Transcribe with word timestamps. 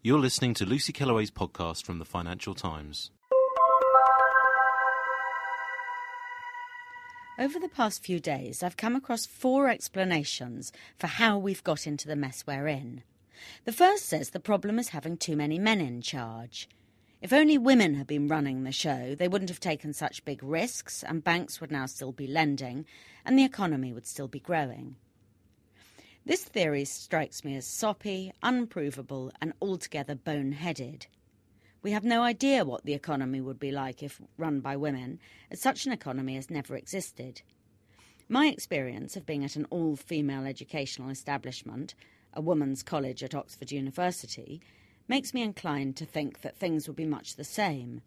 You're 0.00 0.20
listening 0.20 0.54
to 0.54 0.64
Lucy 0.64 0.92
Kellaway's 0.92 1.32
podcast 1.32 1.84
from 1.84 1.98
the 1.98 2.04
Financial 2.04 2.54
Times. 2.54 3.10
Over 7.36 7.58
the 7.58 7.68
past 7.68 8.04
few 8.04 8.20
days, 8.20 8.62
I've 8.62 8.76
come 8.76 8.94
across 8.94 9.26
four 9.26 9.68
explanations 9.68 10.70
for 11.00 11.08
how 11.08 11.36
we've 11.36 11.64
got 11.64 11.84
into 11.84 12.06
the 12.06 12.14
mess 12.14 12.44
we're 12.46 12.68
in. 12.68 13.02
The 13.64 13.72
first 13.72 14.06
says 14.06 14.30
the 14.30 14.38
problem 14.38 14.78
is 14.78 14.90
having 14.90 15.16
too 15.16 15.34
many 15.34 15.58
men 15.58 15.80
in 15.80 16.00
charge. 16.00 16.68
If 17.20 17.32
only 17.32 17.58
women 17.58 17.94
had 17.96 18.06
been 18.06 18.28
running 18.28 18.62
the 18.62 18.70
show, 18.70 19.16
they 19.16 19.26
wouldn't 19.26 19.50
have 19.50 19.58
taken 19.58 19.92
such 19.92 20.24
big 20.24 20.44
risks, 20.44 21.02
and 21.02 21.24
banks 21.24 21.60
would 21.60 21.72
now 21.72 21.86
still 21.86 22.12
be 22.12 22.28
lending, 22.28 22.86
and 23.24 23.36
the 23.36 23.44
economy 23.44 23.92
would 23.92 24.06
still 24.06 24.28
be 24.28 24.38
growing. 24.38 24.94
This 26.28 26.44
theory 26.44 26.84
strikes 26.84 27.42
me 27.42 27.56
as 27.56 27.66
soppy, 27.66 28.32
unprovable, 28.42 29.32
and 29.40 29.54
altogether 29.62 30.14
boneheaded. 30.14 31.06
We 31.80 31.92
have 31.92 32.04
no 32.04 32.22
idea 32.22 32.66
what 32.66 32.84
the 32.84 32.92
economy 32.92 33.40
would 33.40 33.58
be 33.58 33.72
like 33.72 34.02
if 34.02 34.20
run 34.36 34.60
by 34.60 34.76
women, 34.76 35.20
as 35.50 35.58
such 35.58 35.86
an 35.86 35.92
economy 35.92 36.34
has 36.34 36.50
never 36.50 36.76
existed. 36.76 37.40
My 38.28 38.48
experience 38.48 39.16
of 39.16 39.24
being 39.24 39.42
at 39.42 39.56
an 39.56 39.64
all 39.70 39.96
female 39.96 40.44
educational 40.44 41.08
establishment, 41.08 41.94
a 42.34 42.42
woman's 42.42 42.82
college 42.82 43.22
at 43.22 43.34
Oxford 43.34 43.72
University, 43.72 44.60
makes 45.08 45.32
me 45.32 45.40
inclined 45.40 45.96
to 45.96 46.04
think 46.04 46.42
that 46.42 46.58
things 46.58 46.86
would 46.86 46.96
be 46.96 47.06
much 47.06 47.36
the 47.36 47.42
same. 47.42 48.02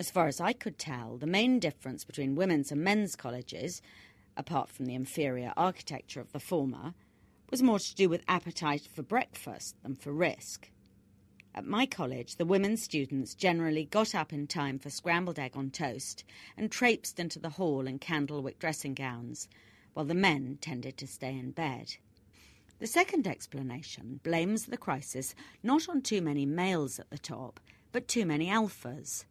As 0.00 0.10
far 0.10 0.26
as 0.26 0.40
I 0.40 0.54
could 0.54 0.78
tell, 0.78 1.18
the 1.18 1.26
main 1.26 1.58
difference 1.58 2.02
between 2.02 2.34
women's 2.34 2.72
and 2.72 2.82
men's 2.82 3.14
colleges, 3.14 3.82
apart 4.38 4.70
from 4.70 4.86
the 4.86 4.94
inferior 4.94 5.52
architecture 5.54 6.22
of 6.22 6.32
the 6.32 6.40
former, 6.40 6.94
was 7.52 7.62
more 7.62 7.78
to 7.78 7.94
do 7.94 8.08
with 8.08 8.24
appetite 8.28 8.88
for 8.94 9.02
breakfast 9.02 9.76
than 9.82 9.94
for 9.94 10.10
risk. 10.10 10.70
At 11.54 11.66
my 11.66 11.84
college, 11.84 12.36
the 12.36 12.46
women 12.46 12.78
students 12.78 13.34
generally 13.34 13.84
got 13.84 14.14
up 14.14 14.32
in 14.32 14.46
time 14.46 14.78
for 14.78 14.88
scrambled 14.88 15.38
egg 15.38 15.52
on 15.54 15.68
toast 15.68 16.24
and 16.56 16.70
traipsed 16.70 17.20
into 17.20 17.38
the 17.38 17.50
hall 17.50 17.86
in 17.86 17.98
candlewick 17.98 18.58
dressing 18.58 18.94
gowns, 18.94 19.48
while 19.92 20.06
the 20.06 20.14
men 20.14 20.56
tended 20.62 20.96
to 20.96 21.06
stay 21.06 21.36
in 21.36 21.50
bed. 21.50 21.96
The 22.78 22.86
second 22.86 23.26
explanation 23.26 24.20
blames 24.22 24.64
the 24.64 24.78
crisis 24.78 25.34
not 25.62 25.90
on 25.90 26.00
too 26.00 26.22
many 26.22 26.46
males 26.46 26.98
at 26.98 27.10
the 27.10 27.18
top, 27.18 27.60
but 27.92 28.08
too 28.08 28.24
many 28.24 28.46
alphas. 28.46 29.26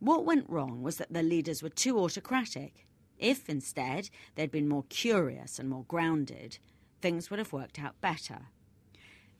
What 0.00 0.26
went 0.26 0.50
wrong 0.50 0.82
was 0.82 0.98
that 0.98 1.14
the 1.14 1.22
leaders 1.22 1.62
were 1.62 1.70
too 1.70 1.98
autocratic. 1.98 2.86
If, 3.18 3.48
instead, 3.48 4.10
they'd 4.34 4.50
been 4.50 4.68
more 4.68 4.84
curious 4.90 5.58
and 5.58 5.70
more 5.70 5.84
grounded, 5.88 6.58
things 7.00 7.30
would 7.30 7.38
have 7.38 7.52
worked 7.52 7.78
out 7.78 8.00
better. 8.00 8.46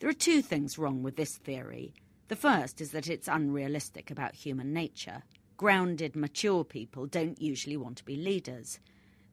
There 0.01 0.09
are 0.09 0.15
two 0.15 0.43
things 0.43 0.79
wrong 0.79 1.03
with 1.03 1.17
this 1.17 1.37
theory. 1.37 1.95
The 2.29 2.37
first 2.37 2.81
is 2.81 2.91
that 2.93 3.09
it's 3.09 3.27
unrealistic 3.27 4.11
about 4.11 4.35
human 4.35 4.73
nature. 4.73 5.23
Grounded, 5.57 6.15
mature 6.15 6.63
people 6.63 7.07
don't 7.07 7.41
usually 7.41 7.77
want 7.77 7.97
to 7.99 8.05
be 8.05 8.17
leaders. 8.17 8.79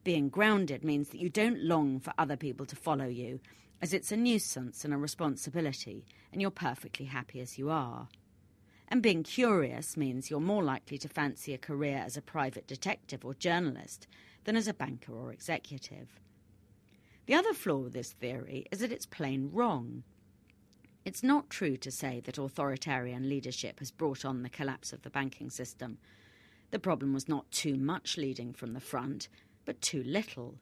Being 0.04 0.30
grounded 0.30 0.84
means 0.84 1.10
that 1.10 1.20
you 1.20 1.30
don't 1.30 1.64
long 1.64 2.00
for 2.00 2.14
other 2.18 2.38
people 2.38 2.66
to 2.68 2.76
follow 2.76 3.08
you, 3.08 3.40
as 3.82 3.94
it's 3.94 4.12
a 4.12 4.18
nuisance 4.18 4.86
and 4.86 4.94
a 4.94 4.98
responsibility, 4.98 6.06
and 6.32 6.42
you're 6.42 6.52
perfectly 6.52 7.06
happy 7.06 7.42
as 7.42 7.58
you 7.58 7.70
are. 7.70 8.08
And 8.88 9.02
being 9.02 9.24
curious 9.24 9.98
means 9.98 10.30
you're 10.30 10.40
more 10.40 10.64
likely 10.64 10.98
to 11.00 11.10
fancy 11.10 11.54
a 11.54 11.58
career 11.58 12.02
as 12.06 12.18
a 12.18 12.22
private 12.22 12.68
detective 12.68 13.26
or 13.26 13.34
journalist 13.34 14.08
than 14.44 14.56
as 14.56 14.68
a 14.68 14.74
banker 14.74 15.14
or 15.14 15.32
executive. 15.32 16.20
The 17.26 17.34
other 17.34 17.54
flaw 17.54 17.78
with 17.78 17.94
this 17.94 18.14
theory 18.14 18.68
is 18.72 18.80
that 18.80 18.92
it's 18.92 19.08
plain 19.08 19.50
wrong. 19.52 20.04
It's 21.06 21.24
not 21.24 21.50
true 21.50 21.76
to 21.78 21.92
say 21.92 22.22
that 22.26 22.38
authoritarian 22.38 23.28
leadership 23.28 23.80
has 23.80 23.92
brought 23.92 24.26
on 24.26 24.44
the 24.44 24.50
collapse 24.50 24.94
of 24.94 25.02
the 25.02 25.10
banking 25.10 25.50
system. 25.50 25.98
The 26.72 26.80
problem 26.80 27.14
was 27.14 27.28
not 27.28 27.50
too 27.52 27.78
much 27.78 28.18
leading 28.18 28.54
from 28.54 28.74
the 28.74 28.80
front, 28.80 29.28
but 29.66 29.82
too 29.82 30.04
little. 30.04 30.60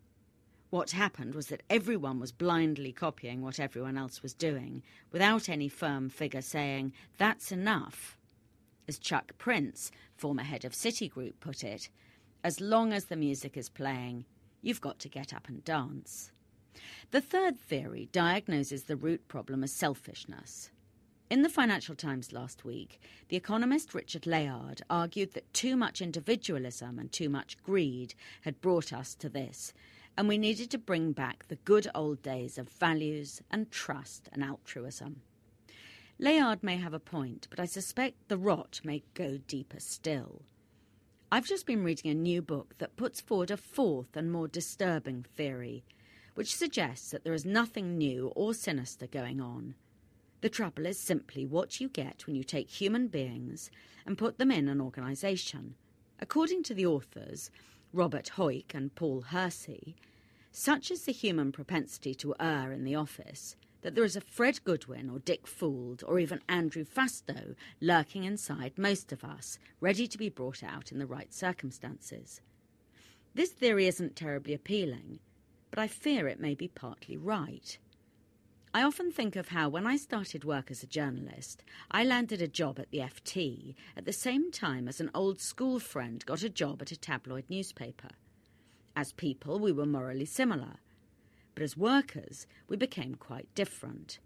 What 0.70 0.92
happened 0.92 1.36
was 1.36 1.48
that 1.48 1.64
everyone 1.70 2.20
was 2.20 2.32
blindly 2.32 2.92
copying 2.92 3.42
what 3.42 3.60
everyone 3.60 3.98
else 3.98 4.24
was 4.24 4.34
doing, 4.34 4.84
without 5.12 5.50
any 5.50 5.70
firm 5.70 6.10
figure 6.10 6.42
saying, 6.42 6.94
that's 7.18 7.52
enough. 7.52 8.18
As 8.88 8.98
Chuck 9.00 9.38
Prince, 9.38 9.92
former 10.16 10.44
head 10.44 10.66
of 10.66 10.74
Citigroup, 10.74 11.34
put 11.40 11.64
it, 11.64 11.90
as 12.44 12.60
long 12.60 12.92
as 12.92 13.06
the 13.06 13.16
music 13.16 13.56
is 13.56 13.70
playing, 13.70 14.26
you've 14.62 14.82
got 14.82 15.00
to 15.00 15.10
get 15.10 15.34
up 15.34 15.48
and 15.48 15.64
dance. 15.64 16.32
The 17.12 17.22
third 17.22 17.60
theory 17.60 18.10
diagnoses 18.12 18.84
the 18.84 18.96
root 18.96 19.28
problem 19.28 19.64
as 19.64 19.72
selfishness. 19.72 20.70
In 21.30 21.42
the 21.42 21.50
Financial 21.50 21.96
Times 21.96 22.32
last 22.32 22.64
week, 22.64 23.02
the 23.30 23.36
economist 23.38 23.94
Richard 23.94 24.28
Layard 24.28 24.82
argued 24.90 25.34
that 25.34 25.54
too 25.54 25.76
much 25.76 26.02
individualism 26.02 27.00
and 27.00 27.12
too 27.12 27.30
much 27.30 27.58
greed 27.64 28.14
had 28.42 28.62
brought 28.62 28.94
us 28.94 29.16
to 29.16 29.30
this, 29.30 29.74
and 30.18 30.28
we 30.28 30.38
needed 30.38 30.70
to 30.72 30.78
bring 30.78 31.12
back 31.12 31.48
the 31.48 31.56
good 31.56 31.88
old 31.96 32.22
days 32.22 32.58
of 32.58 32.70
values 32.70 33.42
and 33.50 33.72
trust 33.72 34.30
and 34.32 34.44
altruism. 34.44 35.22
Layard 36.20 36.62
may 36.62 36.78
have 36.78 36.94
a 36.94 37.00
point, 37.00 37.48
but 37.50 37.60
I 37.60 37.66
suspect 37.66 38.28
the 38.28 38.38
rot 38.38 38.82
may 38.84 39.02
go 39.14 39.38
deeper 39.48 39.80
still. 39.80 40.44
I've 41.32 41.48
just 41.48 41.66
been 41.66 41.84
reading 41.84 42.12
a 42.12 42.16
new 42.16 42.44
book 42.44 42.76
that 42.78 42.96
puts 42.96 43.20
forward 43.20 43.50
a 43.50 43.58
fourth 43.58 44.16
and 44.16 44.32
more 44.32 44.48
disturbing 44.48 45.26
theory 45.36 45.84
which 46.36 46.56
suggests 46.56 47.12
that 47.12 47.24
there 47.24 47.34
is 47.34 47.46
nothing 47.46 47.98
new 47.98 48.32
or 48.36 48.54
sinister 48.54 49.08
going 49.08 49.40
on. 49.40 49.76
The 50.42 50.50
trouble 50.50 50.86
is 50.86 51.00
simply 51.00 51.46
what 51.46 51.80
you 51.80 51.88
get 51.88 52.28
when 52.28 52.36
you 52.36 52.44
take 52.44 52.70
human 52.70 53.08
beings 53.08 53.72
and 54.06 54.18
put 54.18 54.38
them 54.38 54.52
in 54.52 54.68
an 54.68 54.82
organisation. 54.82 55.76
According 56.20 56.64
to 56.64 56.74
the 56.74 56.86
authors, 56.86 57.50
Robert 57.94 58.32
Hoyk 58.36 58.74
and 58.74 58.94
Paul 58.96 59.22
Hersey, 59.22 59.96
such 60.52 60.92
is 60.92 61.06
the 61.06 61.12
human 61.12 61.52
propensity 61.52 62.14
to 62.16 62.36
err 62.40 62.72
in 62.72 62.84
the 62.84 62.96
office 62.96 63.56
that 63.84 63.96
there 63.96 64.04
is 64.04 64.16
a 64.16 64.22
Fred 64.22 64.64
Goodwin 64.64 65.10
or 65.10 65.20
Dick 65.20 65.46
Fuld 65.46 66.04
or 66.08 66.18
even 66.18 66.42
Andrew 66.50 66.86
Fastow 66.86 67.56
lurking 67.80 68.24
inside 68.24 68.78
most 68.78 69.12
of 69.12 69.24
us, 69.24 69.60
ready 69.80 70.08
to 70.08 70.18
be 70.18 70.30
brought 70.30 70.64
out 70.64 70.92
in 70.92 71.00
the 71.00 71.06
right 71.06 71.34
circumstances. 71.34 72.42
This 73.36 73.52
theory 73.52 73.88
isn't 73.88 74.16
terribly 74.16 74.54
appealing, 74.54 75.20
but 75.74 75.82
I 75.82 75.88
fear 75.88 76.28
it 76.28 76.40
may 76.40 76.54
be 76.54 76.68
partly 76.68 77.18
right. 77.18 77.80
I 78.76 78.84
often 78.84 79.12
think 79.12 79.36
of 79.36 79.48
how, 79.48 79.70
when 79.70 79.88
I 79.88 79.98
started 79.98 80.44
work 80.44 80.70
as 80.70 80.84
a 80.84 80.88
journalist, 80.88 81.64
I 81.90 82.04
landed 82.04 82.44
a 82.44 82.48
job 82.48 82.80
at 82.80 82.92
the 82.92 83.00
FT 83.00 83.74
at 83.98 84.06
the 84.06 84.14
same 84.14 84.52
time 84.52 84.88
as 84.88 85.02
an 85.02 85.10
old 85.16 85.42
school 85.42 85.80
friend 85.80 86.24
got 86.28 86.44
a 86.44 86.50
job 86.50 86.84
at 86.84 86.92
a 86.92 86.96
tabloid 86.96 87.46
newspaper. 87.50 88.10
As 88.96 89.14
people, 89.14 89.58
we 89.58 89.72
were 89.72 89.88
morally 89.88 90.26
similar, 90.26 90.76
but 91.56 91.64
as 91.64 91.76
workers, 91.76 92.46
we 92.68 92.78
became 92.78 93.16
quite 93.16 93.48
different. 93.56 94.20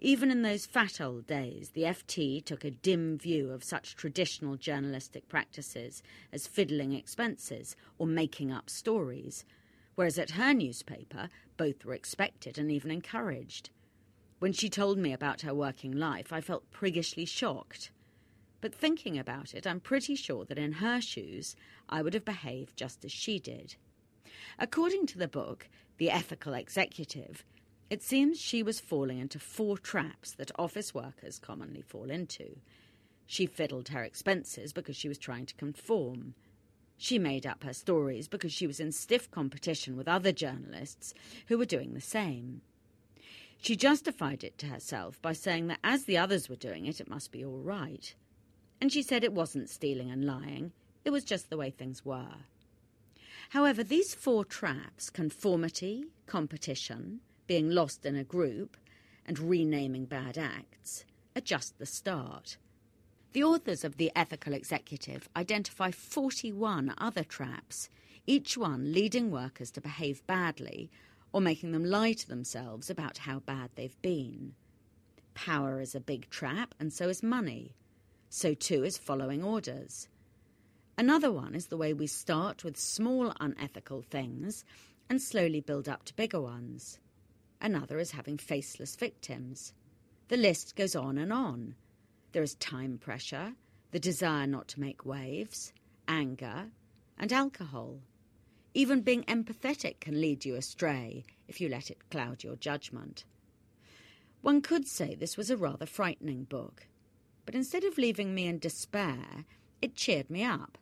Even 0.00 0.30
in 0.30 0.42
those 0.42 0.66
fat 0.66 1.00
old 1.00 1.26
days, 1.26 1.70
the 1.70 1.84
FT 1.84 2.44
took 2.44 2.62
a 2.62 2.70
dim 2.70 3.16
view 3.16 3.50
of 3.52 3.64
such 3.64 3.96
traditional 3.96 4.56
journalistic 4.56 5.28
practices 5.28 6.02
as 6.30 6.46
fiddling 6.46 6.92
expenses 6.92 7.74
or 7.96 8.06
making 8.06 8.52
up 8.52 8.68
stories 8.68 9.46
whereas 9.94 10.18
at 10.18 10.32
her 10.32 10.52
newspaper, 10.52 11.28
both 11.56 11.84
were 11.84 11.94
expected 11.94 12.58
and 12.58 12.70
even 12.70 12.90
encouraged. 12.90 13.70
When 14.38 14.52
she 14.52 14.68
told 14.68 14.98
me 14.98 15.12
about 15.12 15.42
her 15.42 15.54
working 15.54 15.92
life, 15.92 16.32
I 16.32 16.40
felt 16.40 16.70
priggishly 16.70 17.24
shocked. 17.24 17.90
But 18.60 18.74
thinking 18.74 19.18
about 19.18 19.54
it, 19.54 19.66
I'm 19.66 19.80
pretty 19.80 20.14
sure 20.16 20.44
that 20.46 20.58
in 20.58 20.72
her 20.72 21.00
shoes, 21.00 21.54
I 21.88 22.02
would 22.02 22.14
have 22.14 22.24
behaved 22.24 22.76
just 22.76 23.04
as 23.04 23.12
she 23.12 23.38
did. 23.38 23.76
According 24.58 25.06
to 25.08 25.18
the 25.18 25.28
book, 25.28 25.68
The 25.98 26.10
Ethical 26.10 26.54
Executive, 26.54 27.44
it 27.90 28.02
seems 28.02 28.40
she 28.40 28.62
was 28.62 28.80
falling 28.80 29.18
into 29.18 29.38
four 29.38 29.76
traps 29.78 30.32
that 30.32 30.50
office 30.58 30.94
workers 30.94 31.38
commonly 31.38 31.82
fall 31.82 32.10
into. 32.10 32.56
She 33.26 33.46
fiddled 33.46 33.88
her 33.88 34.02
expenses 34.02 34.72
because 34.72 34.96
she 34.96 35.08
was 35.08 35.18
trying 35.18 35.46
to 35.46 35.54
conform. 35.54 36.34
She 36.96 37.18
made 37.18 37.46
up 37.46 37.64
her 37.64 37.72
stories 37.72 38.28
because 38.28 38.52
she 38.52 38.66
was 38.66 38.80
in 38.80 38.92
stiff 38.92 39.30
competition 39.30 39.96
with 39.96 40.08
other 40.08 40.32
journalists 40.32 41.14
who 41.48 41.58
were 41.58 41.64
doing 41.64 41.94
the 41.94 42.00
same. 42.00 42.62
She 43.60 43.76
justified 43.76 44.44
it 44.44 44.58
to 44.58 44.66
herself 44.66 45.20
by 45.22 45.32
saying 45.32 45.68
that 45.68 45.80
as 45.82 46.04
the 46.04 46.18
others 46.18 46.48
were 46.48 46.56
doing 46.56 46.86
it, 46.86 47.00
it 47.00 47.08
must 47.08 47.32
be 47.32 47.44
all 47.44 47.60
right. 47.60 48.14
And 48.80 48.92
she 48.92 49.02
said 49.02 49.24
it 49.24 49.32
wasn't 49.32 49.70
stealing 49.70 50.10
and 50.10 50.24
lying, 50.24 50.72
it 51.04 51.10
was 51.10 51.24
just 51.24 51.50
the 51.50 51.56
way 51.56 51.70
things 51.70 52.04
were. 52.04 52.44
However, 53.50 53.82
these 53.82 54.14
four 54.14 54.44
traps 54.44 55.10
conformity, 55.10 56.06
competition, 56.26 57.20
being 57.46 57.70
lost 57.70 58.04
in 58.04 58.16
a 58.16 58.24
group, 58.24 58.76
and 59.26 59.38
renaming 59.38 60.06
bad 60.06 60.36
acts 60.36 61.04
are 61.36 61.40
just 61.40 61.78
the 61.78 61.86
start. 61.86 62.56
The 63.34 63.42
authors 63.42 63.82
of 63.82 63.96
The 63.96 64.12
Ethical 64.14 64.52
Executive 64.54 65.28
identify 65.34 65.90
41 65.90 66.94
other 66.96 67.24
traps, 67.24 67.88
each 68.28 68.56
one 68.56 68.92
leading 68.92 69.28
workers 69.28 69.72
to 69.72 69.80
behave 69.80 70.24
badly 70.28 70.88
or 71.32 71.40
making 71.40 71.72
them 71.72 71.84
lie 71.84 72.12
to 72.12 72.28
themselves 72.28 72.88
about 72.88 73.18
how 73.18 73.40
bad 73.40 73.70
they've 73.74 74.00
been. 74.02 74.54
Power 75.34 75.80
is 75.80 75.96
a 75.96 76.00
big 76.00 76.30
trap, 76.30 76.76
and 76.78 76.92
so 76.92 77.08
is 77.08 77.24
money. 77.24 77.74
So 78.28 78.54
too 78.54 78.84
is 78.84 78.96
following 78.96 79.42
orders. 79.42 80.08
Another 80.96 81.32
one 81.32 81.56
is 81.56 81.66
the 81.66 81.76
way 81.76 81.92
we 81.92 82.06
start 82.06 82.62
with 82.62 82.76
small 82.76 83.32
unethical 83.40 84.02
things 84.02 84.64
and 85.10 85.20
slowly 85.20 85.60
build 85.60 85.88
up 85.88 86.04
to 86.04 86.14
bigger 86.14 86.40
ones. 86.40 87.00
Another 87.60 87.98
is 87.98 88.12
having 88.12 88.38
faceless 88.38 88.94
victims. 88.94 89.72
The 90.28 90.36
list 90.36 90.76
goes 90.76 90.94
on 90.94 91.18
and 91.18 91.32
on. 91.32 91.74
There 92.34 92.42
is 92.42 92.56
time 92.56 92.98
pressure, 92.98 93.54
the 93.92 94.00
desire 94.00 94.48
not 94.48 94.66
to 94.66 94.80
make 94.80 95.06
waves, 95.06 95.72
anger, 96.08 96.72
and 97.16 97.32
alcohol. 97.32 98.00
Even 98.74 99.02
being 99.02 99.22
empathetic 99.22 100.00
can 100.00 100.20
lead 100.20 100.44
you 100.44 100.56
astray 100.56 101.22
if 101.46 101.60
you 101.60 101.68
let 101.68 101.92
it 101.92 102.10
cloud 102.10 102.42
your 102.42 102.56
judgment. 102.56 103.24
One 104.42 104.62
could 104.62 104.88
say 104.88 105.14
this 105.14 105.36
was 105.36 105.48
a 105.48 105.56
rather 105.56 105.86
frightening 105.86 106.42
book, 106.42 106.88
but 107.46 107.54
instead 107.54 107.84
of 107.84 107.98
leaving 107.98 108.34
me 108.34 108.48
in 108.48 108.58
despair, 108.58 109.44
it 109.80 109.94
cheered 109.94 110.28
me 110.28 110.42
up. 110.42 110.76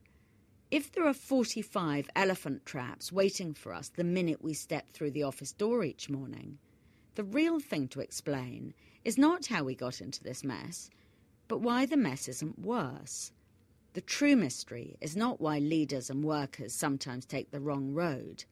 If 0.70 0.90
there 0.90 1.06
are 1.06 1.12
45 1.12 2.08
elephant 2.16 2.64
traps 2.64 3.12
waiting 3.12 3.52
for 3.52 3.75
us 3.75 3.90
the 3.90 4.04
minute 4.04 4.43
we 4.43 4.54
step 4.54 4.90
through 4.90 5.10
the 5.10 5.25
office 5.25 5.52
door 5.52 5.84
each 5.84 6.08
morning, 6.08 6.56
the 7.14 7.25
real 7.25 7.60
thing 7.60 7.88
to 7.88 8.00
explain 8.00 8.72
is 9.04 9.19
not 9.19 9.49
how 9.49 9.64
we 9.64 9.75
got 9.75 10.00
into 10.00 10.22
this 10.25 10.43
mess, 10.43 10.88
but 11.52 11.60
why 11.60 11.84
the 11.84 11.99
mess 11.99 12.28
isn't 12.28 12.58
worse. 12.58 13.31
The 13.93 14.00
true 14.00 14.37
mystery 14.37 14.96
is 15.02 15.14
not 15.14 15.38
why 15.38 15.58
leaders 15.58 16.08
and 16.08 16.25
workers 16.25 16.72
sometimes 16.72 17.26
take 17.26 17.50
the 17.50 17.60
wrong 17.60 17.93
road, 17.93 18.44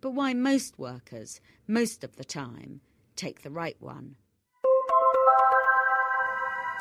but 0.00 0.14
why 0.14 0.32
most 0.32 0.78
workers, 0.78 1.42
most 1.68 2.02
of 2.02 2.16
the 2.16 2.24
time, 2.24 2.80
take 3.14 3.42
the 3.42 3.50
right 3.50 3.76
one. 3.78 4.16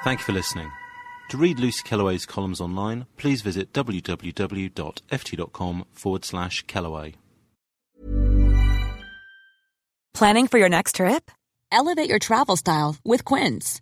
Thank 0.06 0.22
you 0.22 0.24
for 0.24 0.32
listening. 0.32 0.72
To 1.32 1.38
read 1.38 1.60
Lucy 1.60 1.84
Kellaway's 1.84 2.26
columns 2.26 2.62
online, 2.62 3.06
please 3.18 3.42
visit 3.42 3.74
www.ft.com 3.74 4.76
forward 5.92 6.24
slash 6.24 6.66
Kellaway. 6.68 7.16
Planning 10.14 10.48
for 10.48 10.58
your 10.58 10.70
next 10.70 10.96
trip? 10.96 11.30
Elevate 11.70 12.08
your 12.08 12.20
travel 12.20 12.56
style 12.56 12.96
with 13.04 13.26
Quince. 13.26 13.82